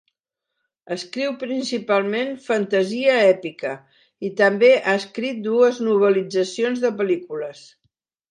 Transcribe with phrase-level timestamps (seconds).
[0.93, 3.75] Escriu principalment fantasia èpica,
[4.29, 7.63] i també ha escrit dues novel·litzacions de pel·lícules.